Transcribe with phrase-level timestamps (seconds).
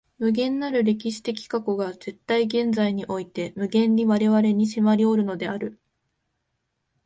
[0.17, 5.79] 無限なる歴史的過去が絶対現在において無限に我々に迫りおるのである。